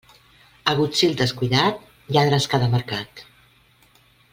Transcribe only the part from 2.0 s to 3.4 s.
lladres cada mercat.